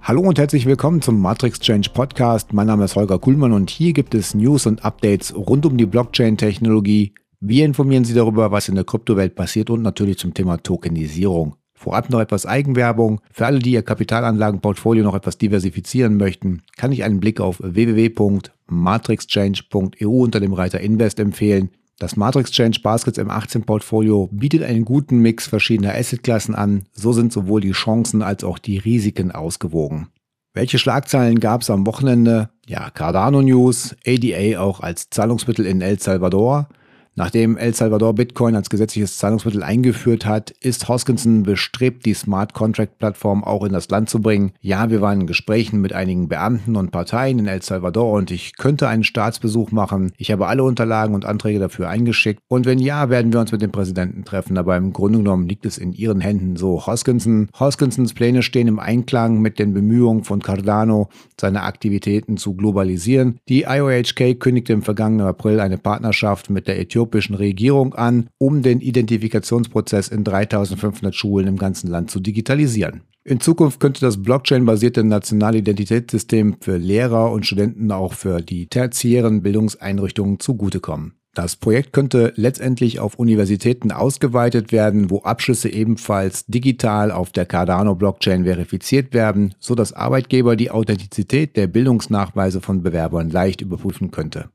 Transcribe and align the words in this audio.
Hallo 0.00 0.22
und 0.22 0.38
herzlich 0.38 0.64
willkommen 0.64 1.02
zum 1.02 1.20
Matrix 1.20 1.60
Change 1.60 1.90
Podcast. 1.92 2.54
Mein 2.54 2.66
Name 2.66 2.86
ist 2.86 2.96
Holger 2.96 3.18
Kuhlmann 3.18 3.52
und 3.52 3.68
hier 3.68 3.92
gibt 3.92 4.14
es 4.14 4.34
News 4.34 4.64
und 4.64 4.86
Updates 4.86 5.36
rund 5.36 5.66
um 5.66 5.76
die 5.76 5.84
Blockchain-Technologie, 5.84 7.12
wir 7.40 7.64
informieren 7.64 8.04
Sie 8.04 8.14
darüber, 8.14 8.52
was 8.52 8.68
in 8.68 8.74
der 8.74 8.84
Kryptowelt 8.84 9.34
passiert 9.34 9.70
und 9.70 9.80
natürlich 9.82 10.18
zum 10.18 10.34
Thema 10.34 10.58
Tokenisierung. 10.58 11.56
Vorab 11.74 12.10
noch 12.10 12.20
etwas 12.20 12.44
Eigenwerbung. 12.44 13.22
Für 13.32 13.46
alle, 13.46 13.60
die 13.60 13.72
ihr 13.72 13.82
Kapitalanlagenportfolio 13.82 15.02
noch 15.02 15.14
etwas 15.14 15.38
diversifizieren 15.38 16.18
möchten, 16.18 16.60
kann 16.76 16.92
ich 16.92 17.04
einen 17.04 17.20
Blick 17.20 17.40
auf 17.40 17.58
www.matrixchange.eu 17.62 20.06
unter 20.06 20.40
dem 20.40 20.52
Reiter 20.52 20.80
Invest 20.80 21.18
empfehlen. 21.18 21.70
Das 21.98 22.16
Matrix 22.16 22.50
Change 22.50 22.80
Baskets 22.82 23.18
M18 23.18 23.64
Portfolio 23.64 24.28
bietet 24.30 24.62
einen 24.62 24.84
guten 24.84 25.20
Mix 25.20 25.46
verschiedener 25.46 25.94
Assetklassen 25.94 26.54
an. 26.54 26.84
So 26.92 27.14
sind 27.14 27.32
sowohl 27.32 27.62
die 27.62 27.72
Chancen 27.72 28.20
als 28.20 28.44
auch 28.44 28.58
die 28.58 28.76
Risiken 28.76 29.30
ausgewogen. 29.30 30.08
Welche 30.52 30.78
Schlagzeilen 30.78 31.40
gab 31.40 31.62
es 31.62 31.70
am 31.70 31.86
Wochenende? 31.86 32.50
Ja, 32.66 32.90
Cardano 32.90 33.40
News, 33.40 33.96
ADA 34.06 34.60
auch 34.60 34.80
als 34.80 35.08
Zahlungsmittel 35.08 35.64
in 35.64 35.80
El 35.80 35.98
Salvador, 35.98 36.68
Nachdem 37.16 37.56
El 37.56 37.74
Salvador 37.74 38.14
Bitcoin 38.14 38.54
als 38.54 38.70
gesetzliches 38.70 39.18
Zahlungsmittel 39.18 39.62
eingeführt 39.62 40.26
hat, 40.26 40.52
ist 40.60 40.88
Hoskinson 40.88 41.42
bestrebt, 41.42 42.06
die 42.06 42.14
Smart 42.14 42.54
Contract 42.54 42.98
Plattform 42.98 43.42
auch 43.42 43.64
in 43.64 43.72
das 43.72 43.90
Land 43.90 44.08
zu 44.08 44.22
bringen. 44.22 44.52
Ja, 44.60 44.90
wir 44.90 45.00
waren 45.00 45.22
in 45.22 45.26
Gesprächen 45.26 45.80
mit 45.80 45.92
einigen 45.92 46.28
Beamten 46.28 46.76
und 46.76 46.92
Parteien 46.92 47.40
in 47.40 47.46
El 47.46 47.62
Salvador 47.62 48.12
und 48.12 48.30
ich 48.30 48.56
könnte 48.56 48.88
einen 48.88 49.02
Staatsbesuch 49.04 49.72
machen. 49.72 50.12
Ich 50.18 50.30
habe 50.30 50.46
alle 50.46 50.62
Unterlagen 50.62 51.14
und 51.14 51.26
Anträge 51.26 51.58
dafür 51.58 51.88
eingeschickt 51.88 52.40
und 52.48 52.64
wenn 52.64 52.78
ja, 52.78 53.10
werden 53.10 53.32
wir 53.32 53.40
uns 53.40 53.52
mit 53.52 53.60
dem 53.60 53.72
Präsidenten 53.72 54.24
treffen. 54.24 54.56
Aber 54.56 54.76
im 54.76 54.92
Grunde 54.92 55.18
genommen 55.18 55.48
liegt 55.48 55.66
es 55.66 55.78
in 55.78 55.92
ihren 55.92 56.20
Händen 56.20 56.56
so. 56.56 56.86
Hoskinson, 56.86 57.48
Hoskinsons 57.58 58.14
Pläne 58.14 58.42
stehen 58.42 58.68
im 58.68 58.78
Einklang 58.78 59.40
mit 59.40 59.58
den 59.58 59.74
Bemühungen 59.74 60.24
von 60.24 60.40
Cardano, 60.40 61.08
seine 61.38 61.64
Aktivitäten 61.64 62.36
zu 62.36 62.54
globalisieren. 62.54 63.40
Die 63.48 63.64
IOHK 63.68 64.38
kündigte 64.38 64.72
im 64.72 64.82
vergangenen 64.82 65.26
April 65.26 65.60
eine 65.60 65.76
Partnerschaft 65.76 66.48
mit 66.48 66.68
der 66.68 66.78
Äthiopien 66.78 67.09
äthiopischen 67.10 67.34
Regierung 67.34 67.94
an, 67.94 68.28
um 68.38 68.62
den 68.62 68.80
Identifikationsprozess 68.80 70.08
in 70.08 70.24
3500 70.24 71.14
Schulen 71.14 71.48
im 71.48 71.56
ganzen 71.56 71.90
Land 71.90 72.10
zu 72.10 72.20
digitalisieren. 72.20 73.02
In 73.24 73.40
Zukunft 73.40 73.80
könnte 73.80 74.00
das 74.00 74.22
Blockchain-basierte 74.22 75.04
nationale 75.04 75.58
Identitätssystem 75.58 76.56
für 76.60 76.78
Lehrer 76.78 77.32
und 77.32 77.44
Studenten 77.44 77.92
auch 77.92 78.14
für 78.14 78.40
die 78.40 78.66
tertiären 78.66 79.42
Bildungseinrichtungen 79.42 80.40
zugutekommen. 80.40 81.14
Das 81.34 81.54
Projekt 81.54 81.92
könnte 81.92 82.32
letztendlich 82.34 82.98
auf 82.98 83.14
Universitäten 83.14 83.92
ausgeweitet 83.92 84.72
werden, 84.72 85.10
wo 85.10 85.18
Abschlüsse 85.20 85.68
ebenfalls 85.68 86.44
digital 86.46 87.12
auf 87.12 87.30
der 87.30 87.46
Cardano-Blockchain 87.46 88.44
verifiziert 88.44 89.14
werden, 89.14 89.54
sodass 89.60 89.92
Arbeitgeber 89.92 90.56
die 90.56 90.72
Authentizität 90.72 91.56
der 91.56 91.68
Bildungsnachweise 91.68 92.60
von 92.60 92.82
Bewerbern 92.82 93.30
leicht 93.30 93.60
überprüfen 93.60 94.10
könnte. 94.10 94.50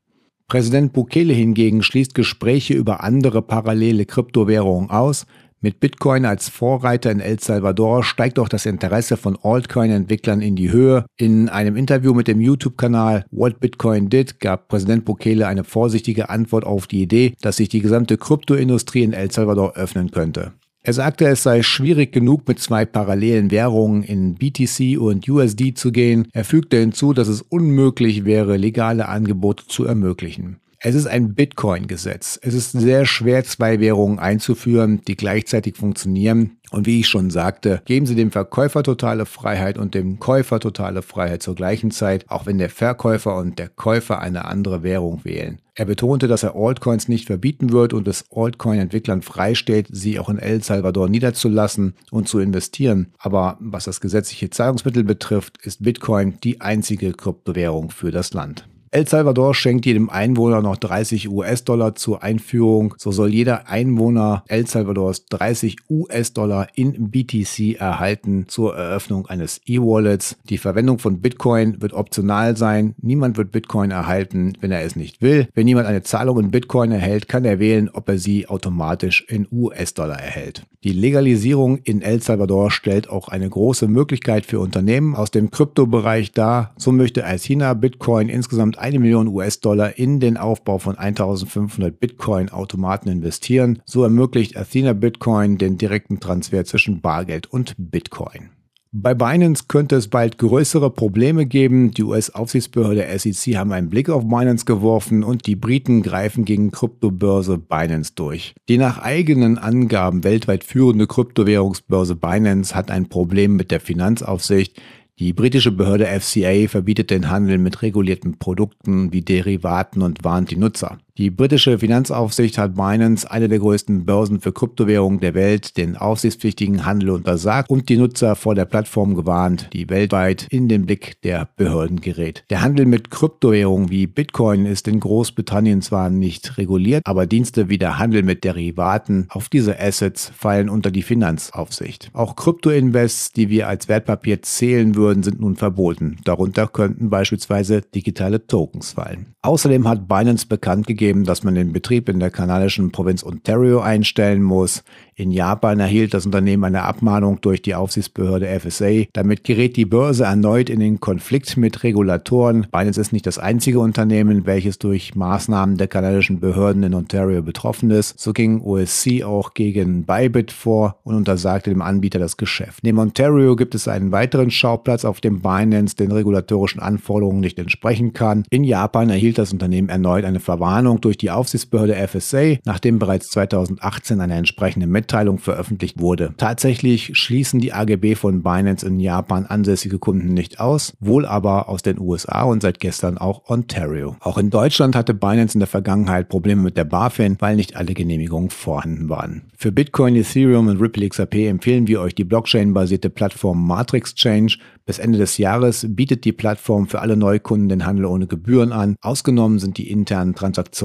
Präsident 0.48 0.92
Bukele 0.92 1.32
hingegen 1.34 1.82
schließt 1.82 2.14
Gespräche 2.14 2.74
über 2.74 3.02
andere 3.02 3.42
parallele 3.42 4.06
Kryptowährungen 4.06 4.90
aus. 4.90 5.26
Mit 5.60 5.80
Bitcoin 5.80 6.24
als 6.24 6.48
Vorreiter 6.48 7.10
in 7.10 7.18
El 7.18 7.40
Salvador 7.40 8.04
steigt 8.04 8.38
auch 8.38 8.48
das 8.48 8.64
Interesse 8.64 9.16
von 9.16 9.36
Altcoin-Entwicklern 9.42 10.40
in 10.40 10.54
die 10.54 10.70
Höhe. 10.70 11.04
In 11.16 11.48
einem 11.48 11.74
Interview 11.74 12.14
mit 12.14 12.28
dem 12.28 12.40
YouTube-Kanal 12.40 13.24
What 13.32 13.58
Bitcoin 13.58 14.08
Did 14.08 14.38
gab 14.38 14.68
Präsident 14.68 15.04
Bukele 15.04 15.48
eine 15.48 15.64
vorsichtige 15.64 16.28
Antwort 16.28 16.64
auf 16.64 16.86
die 16.86 17.02
Idee, 17.02 17.34
dass 17.40 17.56
sich 17.56 17.68
die 17.68 17.80
gesamte 17.80 18.16
Kryptoindustrie 18.16 19.02
in 19.02 19.14
El 19.14 19.32
Salvador 19.32 19.74
öffnen 19.74 20.12
könnte. 20.12 20.52
Er 20.86 20.92
sagte, 20.92 21.26
es 21.26 21.42
sei 21.42 21.64
schwierig 21.64 22.12
genug, 22.12 22.46
mit 22.46 22.60
zwei 22.60 22.84
parallelen 22.84 23.50
Währungen 23.50 24.04
in 24.04 24.36
BTC 24.36 24.96
und 25.00 25.28
USD 25.28 25.74
zu 25.74 25.90
gehen. 25.90 26.28
Er 26.32 26.44
fügte 26.44 26.76
hinzu, 26.76 27.12
dass 27.12 27.26
es 27.26 27.42
unmöglich 27.42 28.24
wäre, 28.24 28.56
legale 28.56 29.08
Angebote 29.08 29.66
zu 29.66 29.84
ermöglichen. 29.84 30.60
Es 30.78 30.94
ist 30.94 31.06
ein 31.06 31.34
Bitcoin-Gesetz. 31.34 32.38
Es 32.42 32.52
ist 32.52 32.72
sehr 32.72 33.06
schwer, 33.06 33.44
zwei 33.44 33.80
Währungen 33.80 34.18
einzuführen, 34.18 35.00
die 35.06 35.16
gleichzeitig 35.16 35.76
funktionieren. 35.76 36.58
Und 36.70 36.86
wie 36.86 37.00
ich 37.00 37.08
schon 37.08 37.30
sagte, 37.30 37.80
geben 37.84 38.06
Sie 38.06 38.14
dem 38.14 38.30
Verkäufer 38.30 38.82
totale 38.82 39.24
Freiheit 39.24 39.78
und 39.78 39.94
dem 39.94 40.18
Käufer 40.18 40.60
totale 40.60 41.02
Freiheit 41.02 41.42
zur 41.42 41.54
gleichen 41.54 41.90
Zeit, 41.90 42.24
auch 42.28 42.44
wenn 42.44 42.58
der 42.58 42.70
Verkäufer 42.70 43.36
und 43.36 43.58
der 43.58 43.68
Käufer 43.68 44.20
eine 44.20 44.44
andere 44.44 44.82
Währung 44.82 45.24
wählen. 45.24 45.60
Er 45.74 45.84
betonte, 45.84 46.26
dass 46.26 46.42
er 46.42 46.56
Altcoins 46.56 47.08
nicht 47.08 47.26
verbieten 47.26 47.70
wird 47.70 47.92
und 47.92 48.08
es 48.08 48.24
Altcoin-Entwicklern 48.30 49.22
freisteht, 49.22 49.88
sie 49.90 50.18
auch 50.18 50.28
in 50.28 50.38
El 50.38 50.62
Salvador 50.62 51.08
niederzulassen 51.08 51.94
und 52.10 52.28
zu 52.28 52.38
investieren. 52.38 53.12
Aber 53.18 53.56
was 53.60 53.84
das 53.84 54.00
gesetzliche 54.00 54.50
Zahlungsmittel 54.50 55.04
betrifft, 55.04 55.58
ist 55.62 55.82
Bitcoin 55.82 56.38
die 56.42 56.60
einzige 56.60 57.12
Kryptowährung 57.12 57.90
für 57.90 58.10
das 58.10 58.32
Land. 58.32 58.66
El 58.90 59.06
Salvador 59.06 59.54
schenkt 59.54 59.84
jedem 59.84 60.10
Einwohner 60.10 60.62
noch 60.62 60.76
30 60.76 61.28
US-Dollar 61.28 61.96
zur 61.96 62.22
Einführung. 62.22 62.94
So 62.98 63.10
soll 63.10 63.34
jeder 63.34 63.68
Einwohner 63.68 64.44
El 64.46 64.66
Salvadors 64.66 65.26
30 65.26 65.76
US-Dollar 65.90 66.68
in 66.74 67.10
BTC 67.10 67.76
erhalten 67.78 68.46
zur 68.48 68.76
Eröffnung 68.76 69.26
eines 69.26 69.60
E-Wallets. 69.66 70.36
Die 70.48 70.58
Verwendung 70.58 70.98
von 70.98 71.20
Bitcoin 71.20 71.82
wird 71.82 71.92
optional 71.92 72.56
sein. 72.56 72.94
Niemand 73.02 73.36
wird 73.36 73.50
Bitcoin 73.50 73.90
erhalten, 73.90 74.52
wenn 74.60 74.70
er 74.70 74.82
es 74.82 74.94
nicht 74.94 75.20
will. 75.20 75.48
Wenn 75.54 75.66
jemand 75.66 75.88
eine 75.88 76.02
Zahlung 76.02 76.38
in 76.38 76.50
Bitcoin 76.50 76.92
erhält, 76.92 77.28
kann 77.28 77.44
er 77.44 77.58
wählen, 77.58 77.90
ob 77.92 78.08
er 78.08 78.18
sie 78.18 78.48
automatisch 78.48 79.24
in 79.28 79.48
US-Dollar 79.50 80.20
erhält. 80.20 80.62
Die 80.84 80.92
Legalisierung 80.92 81.78
in 81.78 82.00
El 82.00 82.22
Salvador 82.22 82.70
stellt 82.70 83.10
auch 83.10 83.26
eine 83.26 83.50
große 83.50 83.88
Möglichkeit 83.88 84.46
für 84.46 84.60
Unternehmen 84.60 85.16
aus 85.16 85.32
dem 85.32 85.50
Kryptobereich 85.50 86.30
dar. 86.30 86.74
So 86.76 86.92
möchte 86.92 87.24
China 87.38 87.74
Bitcoin 87.74 88.28
insgesamt 88.28 88.75
rund 88.76 88.78
eine 88.78 88.98
Million 88.98 89.28
US-Dollar 89.28 89.98
in 89.98 90.20
den 90.20 90.36
Aufbau 90.36 90.78
von 90.78 90.96
1500 90.96 91.98
Bitcoin-Automaten 91.98 93.08
investieren. 93.08 93.80
So 93.84 94.02
ermöglicht 94.02 94.56
Athena 94.56 94.92
Bitcoin 94.92 95.58
den 95.58 95.78
direkten 95.78 96.20
Transfer 96.20 96.64
zwischen 96.64 97.00
Bargeld 97.00 97.46
und 97.46 97.74
Bitcoin. 97.78 98.50
Bei 98.92 99.14
Binance 99.14 99.64
könnte 99.68 99.96
es 99.96 100.08
bald 100.08 100.38
größere 100.38 100.90
Probleme 100.90 101.44
geben. 101.44 101.90
Die 101.90 102.02
US-Aufsichtsbehörde 102.04 103.06
SEC 103.18 103.56
haben 103.56 103.72
einen 103.72 103.90
Blick 103.90 104.08
auf 104.08 104.24
Binance 104.24 104.64
geworfen 104.64 105.22
und 105.22 105.46
die 105.46 105.56
Briten 105.56 106.02
greifen 106.02 106.46
gegen 106.46 106.70
Kryptobörse 106.70 107.58
Binance 107.58 108.12
durch. 108.14 108.54
Die 108.68 108.78
nach 108.78 108.98
eigenen 108.98 109.58
Angaben 109.58 110.24
weltweit 110.24 110.64
führende 110.64 111.06
Kryptowährungsbörse 111.06 112.14
Binance 112.14 112.74
hat 112.74 112.90
ein 112.90 113.08
Problem 113.08 113.56
mit 113.56 113.70
der 113.70 113.80
Finanzaufsicht. 113.80 114.80
Die 115.18 115.32
britische 115.32 115.72
Behörde 115.72 116.06
FCA 116.06 116.68
verbietet 116.68 117.10
den 117.10 117.30
Handel 117.30 117.56
mit 117.56 117.80
regulierten 117.80 118.38
Produkten 118.38 119.12
wie 119.12 119.22
Derivaten 119.22 120.02
und 120.02 120.24
warnt 120.24 120.50
die 120.50 120.56
Nutzer. 120.56 120.98
Die 121.18 121.30
britische 121.30 121.78
Finanzaufsicht 121.78 122.58
hat 122.58 122.74
Binance, 122.74 123.30
eine 123.30 123.48
der 123.48 123.58
größten 123.58 124.04
Börsen 124.04 124.38
für 124.38 124.52
Kryptowährungen 124.52 125.18
der 125.18 125.32
Welt, 125.32 125.78
den 125.78 125.96
aufsichtspflichtigen 125.96 126.84
Handel 126.84 127.08
untersagt 127.08 127.70
und 127.70 127.88
die 127.88 127.96
Nutzer 127.96 128.36
vor 128.36 128.54
der 128.54 128.66
Plattform 128.66 129.14
gewarnt, 129.14 129.70
die 129.72 129.88
weltweit 129.88 130.46
in 130.50 130.68
den 130.68 130.84
Blick 130.84 131.22
der 131.22 131.48
Behörden 131.56 132.02
gerät. 132.02 132.44
Der 132.50 132.60
Handel 132.60 132.84
mit 132.84 133.10
Kryptowährungen 133.10 133.88
wie 133.88 134.06
Bitcoin 134.06 134.66
ist 134.66 134.88
in 134.88 135.00
Großbritannien 135.00 135.80
zwar 135.80 136.10
nicht 136.10 136.58
reguliert, 136.58 137.00
aber 137.06 137.24
Dienste 137.24 137.70
wie 137.70 137.78
der 137.78 137.98
Handel 137.98 138.22
mit 138.22 138.44
Derivaten 138.44 139.26
auf 139.30 139.48
diese 139.48 139.80
Assets 139.80 140.30
fallen 140.36 140.68
unter 140.68 140.90
die 140.90 141.02
Finanzaufsicht. 141.02 142.10
Auch 142.12 142.36
Kryptoinvests, 142.36 143.32
die 143.32 143.48
wir 143.48 143.68
als 143.68 143.88
Wertpapier 143.88 144.42
zählen 144.42 144.94
würden, 144.96 145.22
sind 145.22 145.40
nun 145.40 145.56
verboten. 145.56 146.18
Darunter 146.24 146.66
könnten 146.66 147.08
beispielsweise 147.08 147.80
digitale 147.80 148.46
Tokens 148.46 148.92
fallen. 148.92 149.32
Außerdem 149.40 149.88
hat 149.88 150.08
Binance 150.08 150.46
bekannt 150.46 150.86
gegeben, 150.86 151.05
gegeben, 151.06 151.24
dass 151.24 151.44
man 151.44 151.54
den 151.54 151.72
Betrieb 151.72 152.08
in 152.08 152.18
der 152.18 152.30
kanadischen 152.30 152.90
Provinz 152.90 153.22
Ontario 153.22 153.80
einstellen 153.80 154.42
muss. 154.42 154.82
In 155.14 155.30
Japan 155.30 155.80
erhielt 155.80 156.12
das 156.12 156.26
Unternehmen 156.26 156.64
eine 156.64 156.82
Abmahnung 156.82 157.40
durch 157.40 157.62
die 157.62 157.74
Aufsichtsbehörde 157.74 158.48
FSA. 158.60 159.04
Damit 159.14 159.44
gerät 159.44 159.76
die 159.76 159.86
Börse 159.86 160.24
erneut 160.24 160.68
in 160.68 160.80
den 160.80 161.00
Konflikt 161.00 161.56
mit 161.56 161.84
Regulatoren. 161.84 162.66
Binance 162.70 163.00
ist 163.00 163.14
nicht 163.14 163.26
das 163.26 163.38
einzige 163.38 163.78
Unternehmen, 163.78 164.44
welches 164.44 164.78
durch 164.78 165.14
Maßnahmen 165.14 165.78
der 165.78 165.88
kanadischen 165.88 166.40
Behörden 166.40 166.82
in 166.82 166.92
Ontario 166.92 167.40
betroffen 167.42 167.90
ist. 167.90 168.18
So 168.20 168.34
ging 168.34 168.60
OSC 168.60 169.22
auch 169.24 169.54
gegen 169.54 170.04
Bybit 170.04 170.52
vor 170.52 170.96
und 171.04 171.14
untersagte 171.14 171.70
dem 171.70 171.80
Anbieter 171.80 172.18
das 172.18 172.36
Geschäft. 172.36 172.80
Neben 172.82 172.98
Ontario 172.98 173.56
gibt 173.56 173.74
es 173.74 173.88
einen 173.88 174.12
weiteren 174.12 174.50
Schauplatz, 174.50 175.06
auf 175.06 175.22
dem 175.22 175.40
Binance 175.40 175.96
den 175.96 176.12
regulatorischen 176.12 176.82
Anforderungen 176.82 177.40
nicht 177.40 177.58
entsprechen 177.58 178.12
kann. 178.12 178.44
In 178.50 178.64
Japan 178.64 179.08
erhielt 179.08 179.38
das 179.38 179.52
Unternehmen 179.52 179.88
erneut 179.88 180.24
eine 180.26 180.40
Verwarnung 180.40 180.95
Warnung 180.96 181.00
durch 181.00 181.18
die 181.18 181.30
Aufsichtsbehörde 181.30 181.94
FSA, 181.94 182.56
nachdem 182.64 182.98
bereits 182.98 183.28
2018 183.30 184.20
eine 184.20 184.34
entsprechende 184.34 184.86
Mitteilung 184.86 185.38
veröffentlicht 185.38 186.00
wurde. 186.00 186.34
Tatsächlich 186.36 187.16
schließen 187.18 187.60
die 187.60 187.72
AGB 187.72 188.14
von 188.14 188.42
Binance 188.42 188.86
in 188.86 189.00
Japan 189.00 189.46
ansässige 189.46 189.98
Kunden 189.98 190.32
nicht 190.32 190.60
aus, 190.60 190.94
wohl 191.00 191.26
aber 191.26 191.68
aus 191.68 191.82
den 191.82 192.00
USA 192.00 192.42
und 192.42 192.62
seit 192.62 192.80
gestern 192.80 193.18
auch 193.18 193.48
Ontario. 193.48 194.16
Auch 194.20 194.38
in 194.38 194.50
Deutschland 194.50 194.96
hatte 194.96 195.14
Binance 195.14 195.54
in 195.54 195.60
der 195.60 195.66
Vergangenheit 195.66 196.28
Probleme 196.28 196.62
mit 196.62 196.76
der 196.76 196.84
BaFin, 196.84 197.36
weil 197.40 197.56
nicht 197.56 197.76
alle 197.76 197.94
Genehmigungen 197.94 198.50
vorhanden 198.50 199.08
waren. 199.08 199.42
Für 199.58 199.72
Bitcoin, 199.72 200.16
Ethereum 200.16 200.68
und 200.68 200.80
Ripple 200.80 201.08
XRP 201.08 201.46
empfehlen 201.48 201.86
wir 201.86 202.00
euch 202.00 202.14
die 202.14 202.24
Blockchain-basierte 202.24 203.10
Plattform 203.10 203.66
Matrix 203.66 204.14
Change. 204.14 204.58
Bis 204.84 204.98
Ende 204.98 205.18
des 205.18 205.38
Jahres 205.38 205.86
bietet 205.88 206.24
die 206.24 206.32
Plattform 206.32 206.86
für 206.86 207.00
alle 207.00 207.16
Neukunden 207.16 207.68
den 207.68 207.86
Handel 207.86 208.04
ohne 208.04 208.26
Gebühren 208.26 208.70
an. 208.70 208.96
Ausgenommen 209.00 209.58
sind 209.58 209.78
die 209.78 209.90
internen 209.90 210.34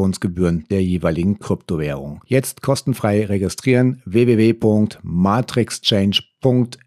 Transaktionsgebühren 0.01 0.65
der 0.69 0.83
jeweiligen 0.83 1.39
Kryptowährung. 1.39 2.21
Jetzt 2.25 2.61
kostenfrei 2.61 3.25
registrieren 3.25 4.01
www.matrixchange.com 4.05 6.30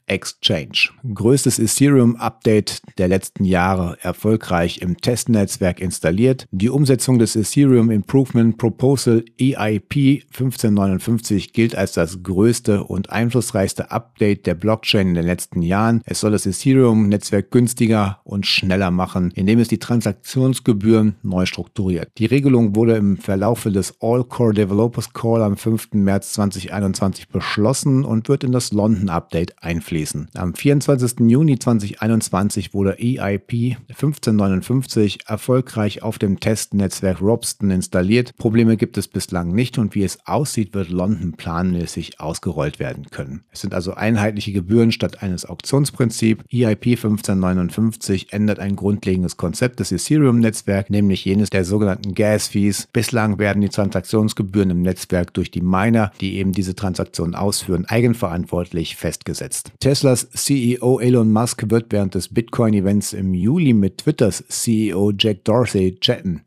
Exchange. 0.06 0.90
Größtes 1.14 1.58
Ethereum-Update 1.58 2.82
der 2.98 3.08
letzten 3.08 3.44
Jahre 3.44 3.96
erfolgreich 4.02 4.82
im 4.82 4.98
Testnetzwerk 4.98 5.80
installiert. 5.80 6.46
Die 6.50 6.68
Umsetzung 6.68 7.18
des 7.18 7.36
Ethereum 7.36 7.90
Improvement 7.90 8.58
Proposal 8.58 9.24
EIP 9.40 10.24
1559 10.30 11.52
gilt 11.52 11.74
als 11.74 11.92
das 11.92 12.22
größte 12.22 12.84
und 12.84 13.10
einflussreichste 13.10 13.90
Update 13.90 14.46
der 14.46 14.54
Blockchain 14.54 15.08
in 15.08 15.14
den 15.14 15.26
letzten 15.26 15.62
Jahren. 15.62 16.02
Es 16.04 16.20
soll 16.20 16.32
das 16.32 16.46
Ethereum-Netzwerk 16.46 17.50
günstiger 17.50 18.20
und 18.24 18.46
schneller 18.46 18.90
machen, 18.90 19.32
indem 19.34 19.58
es 19.58 19.68
die 19.68 19.78
Transaktionsgebühren 19.78 21.16
neu 21.22 21.46
strukturiert. 21.46 22.10
Die 22.18 22.26
Regelung 22.26 22.76
wurde 22.76 22.96
im 22.96 23.16
Verlaufe 23.16 23.70
des 23.70 23.94
All-Core 24.00 24.54
Developers 24.54 25.12
Call 25.12 25.42
am 25.42 25.56
5. 25.56 25.92
März 25.92 26.34
2021 26.34 27.28
beschlossen 27.28 28.04
und 28.04 28.28
wird 28.28 28.44
in 28.44 28.52
das 28.52 28.72
London 28.72 29.08
Update 29.08 29.43
Update 29.44 29.62
einfließen. 29.62 30.28
Am 30.34 30.54
24. 30.54 31.20
Juni 31.28 31.58
2021 31.58 32.74
wurde 32.74 32.96
EIP 32.98 33.76
1559 33.88 35.20
erfolgreich 35.26 36.02
auf 36.02 36.18
dem 36.18 36.40
Testnetzwerk 36.40 37.20
Robston 37.20 37.70
installiert. 37.70 38.36
Probleme 38.36 38.76
gibt 38.76 38.96
es 38.98 39.08
bislang 39.08 39.52
nicht 39.52 39.78
und 39.78 39.94
wie 39.94 40.04
es 40.04 40.18
aussieht, 40.26 40.74
wird 40.74 40.90
London 40.90 41.32
planmäßig 41.32 42.20
ausgerollt 42.20 42.78
werden 42.78 43.06
können. 43.10 43.44
Es 43.50 43.60
sind 43.60 43.74
also 43.74 43.94
einheitliche 43.94 44.52
Gebühren 44.52 44.92
statt 44.92 45.22
eines 45.22 45.44
Auktionsprinzips. 45.46 46.44
EIP 46.52 46.86
1559 46.86 48.32
ändert 48.32 48.58
ein 48.58 48.76
grundlegendes 48.76 49.36
Konzept 49.36 49.80
des 49.80 49.92
Ethereum-Netzwerks, 49.92 50.90
nämlich 50.90 51.24
jenes 51.24 51.50
der 51.50 51.64
sogenannten 51.64 52.14
Gas-Fees. 52.14 52.88
Bislang 52.92 53.38
werden 53.38 53.60
die 53.60 53.68
Transaktionsgebühren 53.68 54.70
im 54.70 54.82
Netzwerk 54.82 55.34
durch 55.34 55.50
die 55.50 55.62
Miner, 55.62 56.12
die 56.20 56.36
eben 56.36 56.52
diese 56.52 56.74
Transaktionen 56.74 57.34
ausführen, 57.34 57.84
eigenverantwortlich 57.86 58.96
festgesetzt 58.96 59.33
gesetzt. 59.34 59.72
Teslas 59.80 60.30
CEO 60.30 61.00
Elon 61.00 61.32
Musk 61.32 61.68
wird 61.68 61.86
während 61.90 62.14
des 62.14 62.32
Bitcoin-Events 62.32 63.12
im 63.14 63.34
Juli 63.34 63.74
mit 63.74 63.98
Twitters 63.98 64.44
CEO 64.48 65.12
Jack 65.18 65.44
Dorsey 65.44 65.98
chatten. 66.00 66.42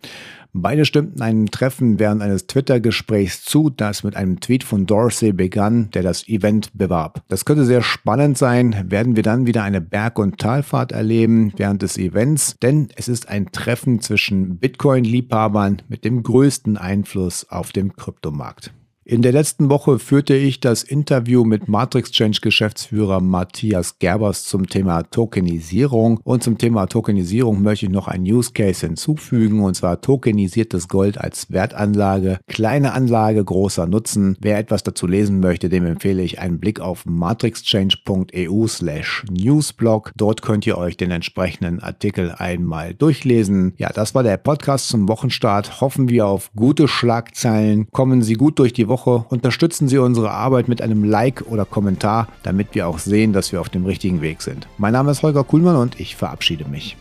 Beide 0.53 0.85
stimmten 0.85 1.21
einem 1.21 1.51
Treffen 1.51 1.99
während 1.99 2.21
eines 2.21 2.47
Twitter-Gesprächs 2.47 3.43
zu, 3.43 3.69
das 3.69 4.03
mit 4.03 4.15
einem 4.15 4.39
Tweet 4.39 4.63
von 4.63 4.85
Dorsey 4.85 5.33
begann, 5.33 5.91
der 5.91 6.01
das 6.01 6.27
Event 6.29 6.71
bewarb. 6.73 7.21
Das 7.27 7.43
könnte 7.43 7.65
sehr 7.65 7.83
spannend 7.83 8.37
sein. 8.37 8.85
Werden 8.89 9.15
wir 9.17 9.23
dann 9.23 9.45
wieder 9.45 9.63
eine 9.63 9.81
Berg- 9.81 10.17
und 10.17 10.39
Talfahrt 10.39 10.93
erleben 10.93 11.51
während 11.57 11.81
des 11.81 11.97
Events? 11.97 12.55
Denn 12.61 12.87
es 12.95 13.07
ist 13.07 13.27
ein 13.27 13.51
Treffen 13.51 13.99
zwischen 13.99 14.57
Bitcoin-Liebhabern 14.57 15.83
mit 15.89 16.05
dem 16.05 16.23
größten 16.23 16.77
Einfluss 16.77 17.47
auf 17.49 17.71
dem 17.73 17.95
Kryptomarkt. 17.95 18.71
In 19.09 19.21
der 19.21 19.31
letzten 19.31 19.69
Woche 19.69 19.99
führte 19.99 20.35
ich 20.35 20.59
das 20.59 20.83
Interview 20.83 21.45
mit 21.45 21.69
Matrix 21.69 22.11
Change 22.11 22.41
Geschäftsführer 22.41 23.21
Matthias 23.21 23.99
Gerbers 23.99 24.43
zum 24.43 24.67
Thema 24.67 25.03
Tokenisierung. 25.03 26.19
Und 26.25 26.43
zum 26.43 26.57
Thema 26.57 26.87
Tokenisierung 26.87 27.63
möchte 27.63 27.85
ich 27.85 27.91
noch 27.93 28.09
ein 28.09 28.23
Use 28.23 28.51
Case 28.51 28.85
hinzufügen, 28.85 29.61
und 29.61 29.75
zwar 29.75 30.01
tokenisiertes 30.01 30.89
Gold 30.89 31.17
als 31.17 31.49
Wertanlage. 31.49 32.39
Kleine 32.47 32.91
Anlage, 32.91 33.45
großer 33.45 33.87
Nutzen. 33.87 34.35
Wer 34.41 34.57
etwas 34.57 34.83
dazu 34.83 35.07
lesen 35.07 35.39
möchte, 35.39 35.69
dem 35.69 35.85
empfehle 35.85 36.21
ich 36.21 36.39
einen 36.39 36.59
Blick 36.59 36.81
auf 36.81 37.05
matrixchange.eu 37.05 38.67
slash 38.67 39.23
newsblog. 39.31 40.11
Dort 40.17 40.41
könnt 40.41 40.67
ihr 40.67 40.77
euch 40.77 40.97
den 40.97 41.11
entsprechenden 41.11 41.79
Artikel 41.79 42.33
einmal 42.37 42.93
durchlesen. 42.93 43.73
Ja, 43.77 43.87
das 43.87 44.15
war 44.15 44.23
der 44.23 44.35
Podcast 44.35 44.89
zum 44.89 45.07
Wochenstart. 45.07 45.79
Hoffen 45.79 46.09
wir 46.09 46.27
auf 46.27 46.51
gute 46.57 46.89
Schlagzeilen. 46.89 47.87
Kommen 47.93 48.21
Sie 48.21 48.33
gut 48.33 48.59
durch 48.59 48.73
die 48.73 48.89
Woche 48.89 48.96
Woche. 48.97 49.25
Unterstützen 49.29 49.87
Sie 49.87 49.99
unsere 49.99 50.31
Arbeit 50.31 50.67
mit 50.67 50.81
einem 50.81 51.03
Like 51.03 51.43
oder 51.47 51.65
Kommentar, 51.65 52.27
damit 52.41 52.73
wir 52.73 52.87
auch 52.87 52.97
sehen, 52.97 53.31
dass 53.31 53.51
wir 53.51 53.61
auf 53.61 53.69
dem 53.69 53.85
richtigen 53.85 54.21
Weg 54.21 54.41
sind. 54.41 54.67
Mein 54.77 54.93
Name 54.93 55.11
ist 55.11 55.21
Holger 55.21 55.43
Kuhlmann 55.43 55.75
und 55.75 55.99
ich 55.99 56.15
verabschiede 56.15 56.65
mich. 56.65 56.97